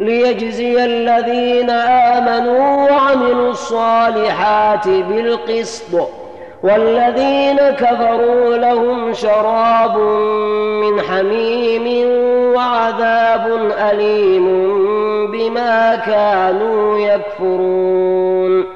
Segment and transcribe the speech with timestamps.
[0.00, 6.08] ليجزي الذين آمنوا وعملوا الصالحات بالقسط
[6.62, 9.98] والذين كفروا لهم شراب
[10.82, 12.08] من حميم
[12.54, 14.46] وعذاب أليم
[15.32, 18.75] بما كانوا يكفرون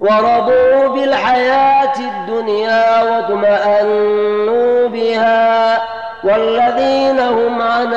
[0.00, 5.82] ورضوا بالحياة الدنيا واطمأنوا بها
[6.24, 7.94] والذين هم عن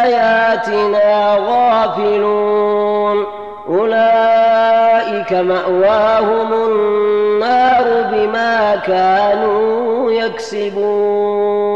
[0.00, 3.26] آياتنا غافلون.
[3.68, 11.70] أولئك مأواهم النار بما كانوا يكسبون.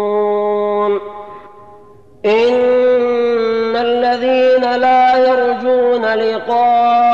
[2.24, 7.13] إن الذين لا يرجون لقاءنا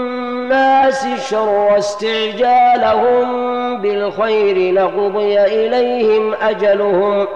[0.51, 3.27] الشر استعجالهم
[3.81, 7.27] بالخير لقضي إليهم أجلهم.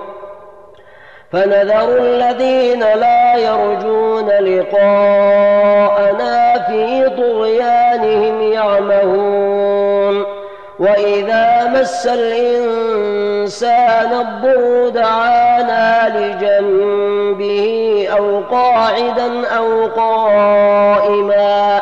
[1.31, 5.33] فنذر الذين لا يرجون لقاءنا
[6.67, 10.25] في طغيانهم يعمهون.
[10.79, 13.65] وإذا مس الإنسان
[14.13, 21.81] الضر دعانا لجنبه أو قاعدا أو قائما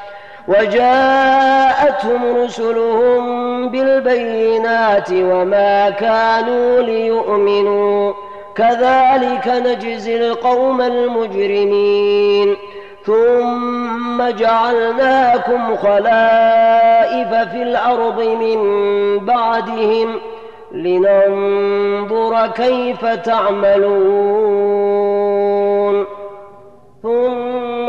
[0.47, 3.21] وجاءتهم رسلهم
[3.69, 8.13] بالبينات وما كانوا ليؤمنوا.
[8.55, 12.55] كذلك نجزي القوم المجرمين.
[13.05, 18.59] ثم جعلناكم خلائف في الأرض من
[19.19, 20.19] بعدهم
[20.71, 24.70] لننظر كيف تعملون.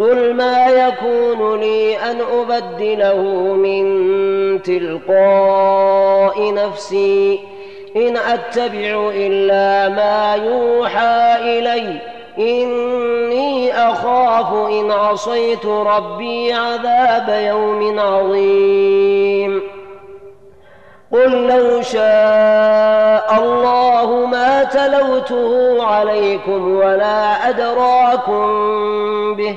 [0.00, 3.22] قل ما يكون لي ان ابدله
[3.54, 3.86] من
[4.62, 7.40] تلقاء نفسي
[7.96, 12.00] ان اتبع الا ما يوحى الي
[12.38, 19.62] إني أخاف إن عصيت ربي عذاب يوم عظيم
[21.12, 28.46] قل لو شاء الله ما تلوته عليكم ولا أدراكم
[29.34, 29.56] به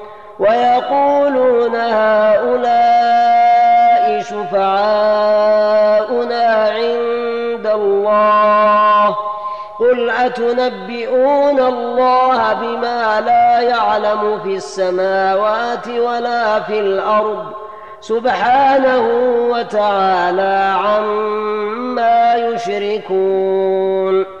[0.41, 3.01] ويقولون هؤلاء
[4.21, 9.15] شفعاؤنا عند الله.
[9.79, 17.45] قل أتنبئون الله بما لا يعلم في السماوات ولا في الأرض؟
[18.01, 19.07] سبحانه
[19.49, 24.40] وتعالى عما يشركون.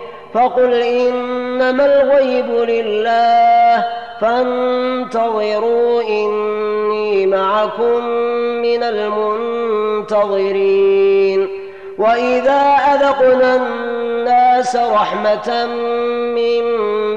[0.33, 3.85] فقل إنما الغيب لله
[4.21, 8.05] فانتظروا إني معكم
[8.61, 8.83] من
[10.03, 11.47] المنتظرين
[11.97, 12.61] وإذا
[12.93, 15.65] أذقنا الناس رحمة
[16.35, 16.61] من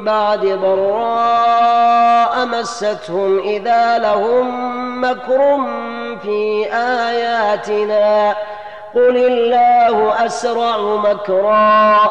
[0.04, 4.74] بعد ضراء مستهم إذا لهم
[5.04, 5.58] مكر
[6.22, 8.34] في آياتنا
[8.94, 12.10] قل الله أسرع مكرا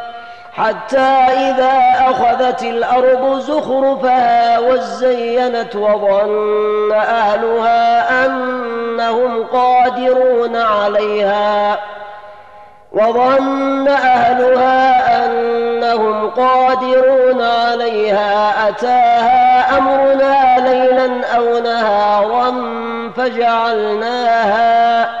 [0.61, 1.11] حتى
[1.49, 11.79] إذا أخذت الأرض زخرفها وزينت وظن أهلها أنهم قادرون عليها
[12.91, 18.69] وظن أهلها أنهم قادرون عليها.
[18.69, 22.51] أتاها أمرنا ليلا أو نهارا
[23.17, 25.20] فجعلناها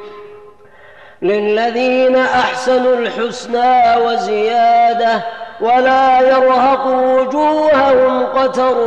[1.21, 5.21] للذين أحسنوا الحسنى وزيادة
[5.61, 8.77] ولا يرهق وجوههم قتر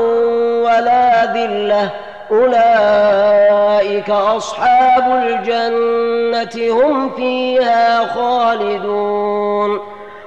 [0.64, 1.90] ولا ذلة.
[2.30, 9.80] أولئك أصحاب الجنة هم فيها خالدون.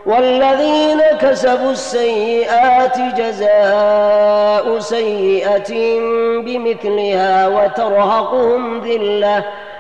[0.06, 6.00] والذين كسبوا السيئات جزاء سيئة
[6.42, 9.44] بمثلها وترهقهم ذلة.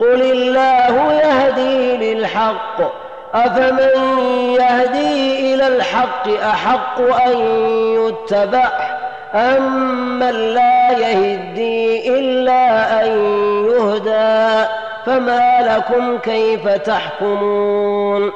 [0.00, 3.02] قل الله يهدي للحق.
[3.34, 4.18] أفمن
[4.60, 7.38] يهدي إلى الحق أحق أن
[7.98, 8.68] يتبع؟
[9.34, 13.08] أمن لا يهدي إلا أن
[13.66, 14.68] يهدى؟
[15.06, 18.32] فما لكم كيف تحكمون؟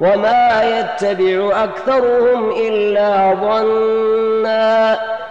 [0.00, 4.98] وما يتبع أكثرهم إلا ظنا.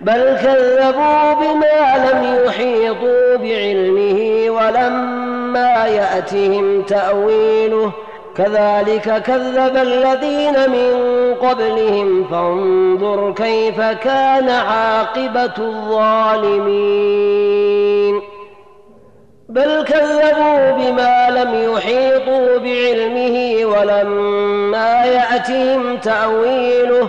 [0.00, 7.92] بل كذبوا بما لم يحيطوا بعلمه ولما يأتهم تأويله.
[8.36, 10.94] كذلك كذب الذين من
[11.34, 17.18] قبلهم فانظر كيف كان عاقبة الظالمين.
[19.48, 27.08] بل كذبوا بما لم يحيطوا بعلمه ولما يأتهم تأويله.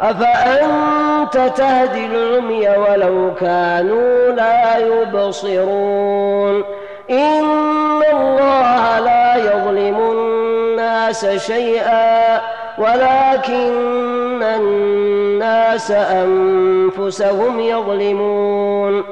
[0.00, 6.64] أفأنت تهدي العمي ولو كانوا لا يبصرون؟
[7.10, 12.40] إن الله لا يظلم الناس شيئا
[12.78, 19.04] ولكن الناس أنفسهم يظلمون.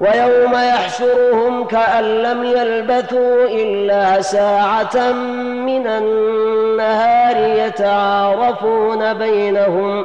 [0.00, 5.12] ويوم يحشرهم كأن لم يلبثوا إلا ساعة
[5.66, 10.04] من النهار يتعارفون بينهم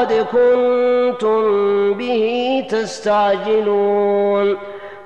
[0.00, 1.42] وقد كنتم
[1.94, 4.56] به تستعجلون.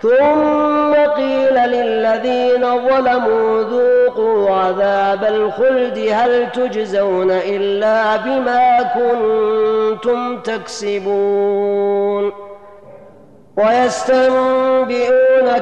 [0.03, 12.33] ثم قيل للذين ظلموا ذوقوا عذاب الخلد هل تجزون إلا بما كنتم تكسبون.
[13.57, 14.89] ويستنبئونك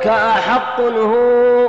[0.07, 1.68] أحق هو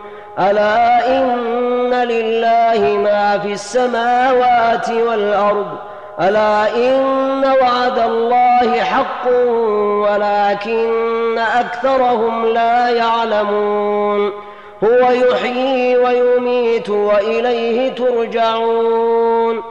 [0.49, 5.67] ألا إن لله ما في السماوات والأرض؟
[6.21, 9.27] ألا إن وعد الله حق
[10.07, 14.31] ولكن أكثرهم لا يعلمون.
[14.83, 19.70] هو يحيي ويميت وإليه ترجعون.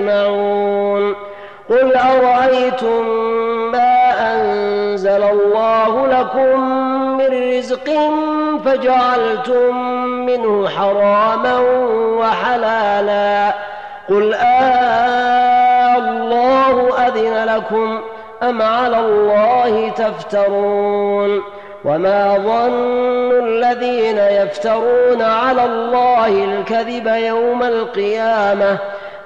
[0.00, 1.14] مما يجمعون.
[1.70, 3.08] قل أرأيتم
[3.72, 6.60] ما أنزل الله لكم
[7.18, 7.90] من رزق
[8.64, 9.76] فجعلتم
[10.26, 11.58] منه حراما
[12.18, 13.54] وحلالا.
[14.08, 18.00] قل آه الله أذن لكم
[18.42, 21.42] أم على الله تفترون؟
[21.84, 28.78] وما ظن الذين يفترون على الله الكذب يوم القيامة؟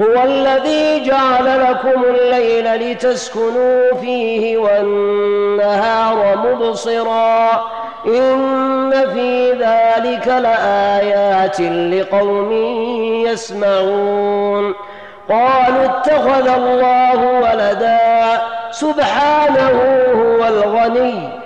[0.00, 7.64] هو الذي جعل لكم الليل لتسكنوا فيه والنهار مبصرا.
[8.06, 12.52] إن في ذلك لآيات لقوم
[13.26, 14.74] يسمعون.
[15.28, 18.40] قالوا اتخذ الله ولدا.
[18.70, 19.70] سبحانه
[20.14, 21.45] هو الغني.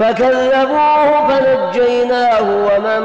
[0.00, 3.02] فكذبوه فنجيناه ومن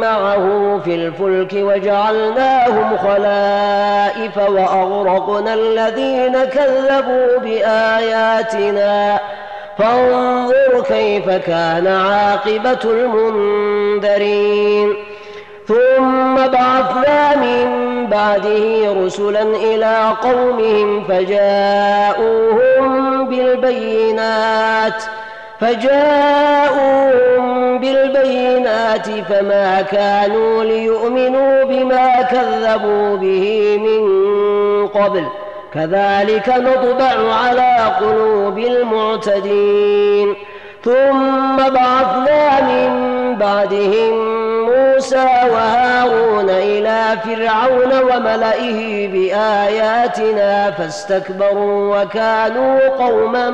[0.00, 9.20] معه في الفلك وجعلناهم خلائف وأغرقنا الذين كذبوا بآياتنا.
[9.78, 14.94] فانظر كيف كان عاقبة المنذرين.
[15.68, 22.84] ثم بعثنا من بعده رسلا إلى قومهم فجاءوهم
[23.28, 25.02] بالبينات.
[25.62, 27.44] فجاءوهم
[27.78, 34.02] بالبينات فما كانوا ليؤمنوا بما كذبوا به من
[34.86, 35.24] قبل.
[35.74, 40.34] كذلك نطبع على قلوب المعتدين.
[40.84, 42.90] ثم بعثنا من
[43.36, 44.12] بعدهم
[44.70, 53.50] موسى وهارون إلى فرعون وملئه بآياتنا فاستكبروا وكانوا قوما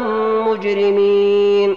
[0.47, 1.77] مجرمين.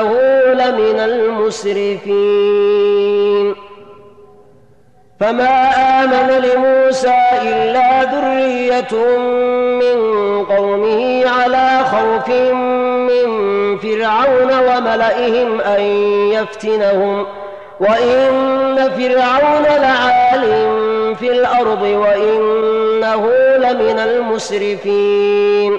[0.00, 2.52] وإنه لمن المسرفين.
[5.20, 5.70] فما
[6.04, 8.94] آمن لموسى إلا ذرية
[9.82, 9.98] من
[10.44, 12.28] قومه على خوف
[13.08, 13.26] من
[13.78, 15.82] فرعون وملئهم أن
[16.32, 17.26] يفتنهم.
[17.80, 20.44] وإن فرعون لعال
[21.16, 25.78] في الأرض وإنه لمن المسرفين.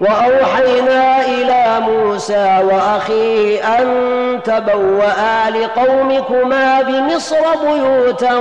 [0.00, 8.34] وأوحينا إلى موسى واخيه أن تبوأ لقومكما بمصر بيوتا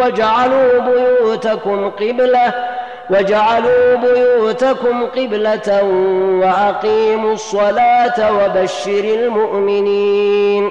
[0.00, 2.52] واجعلوا بيوتكم قبلة
[3.10, 5.82] واجعلوا بيوتكم قبلة
[6.42, 10.70] وأقيموا الصلاة وبشر المؤمنين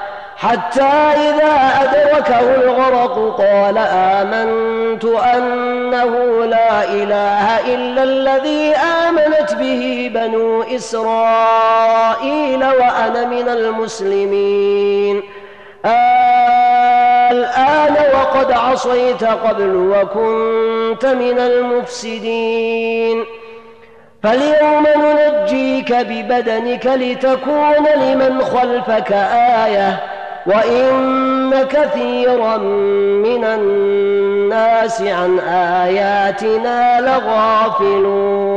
[0.41, 0.93] حتى
[1.29, 13.25] إذا أدركه الغرق قال آمنت أنه لا إله إلا الذي آمنت به بنو إسرائيل وأنا
[13.25, 15.23] من المسلمين.
[17.31, 23.25] الآن وقد عصيت قبل وكنت من المفسدين.
[24.23, 29.11] فاليوم ننجيك ببدنك لتكون لمن خلفك
[29.65, 30.20] آيةً.
[30.45, 32.57] وإن كثيرا
[33.27, 38.51] من الناس عن آياتنا لغافلون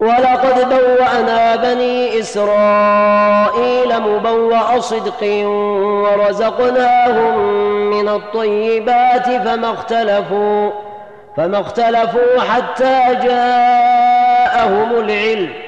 [0.00, 5.22] ولقد بوأنا بني إسرائيل مبوأ صدق
[6.02, 7.38] ورزقناهم
[7.90, 10.70] من الطيبات فما اختلفوا
[11.36, 15.67] فما اختلفوا حتى جاءهم العلم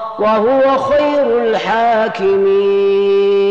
[0.21, 3.50] وهو خير الحاكمين.